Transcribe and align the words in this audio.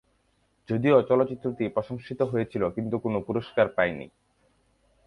যদিও 0.69 0.97
চলচ্চিত্রটি 1.01 1.63
প্রশংসিত 1.67 2.19
হয়েছিল 2.21 2.63
কিন্তু 2.69 2.95
কোনো 2.99 3.17
পুরস্কার 3.21 3.65
পায়নি। 3.69 4.07